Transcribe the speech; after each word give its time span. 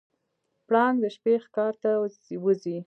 پړانګ 0.67 0.97
د 1.03 1.05
شپې 1.15 1.33
ښکار 1.43 1.73
ته 1.81 1.89
وځي. 2.43 2.77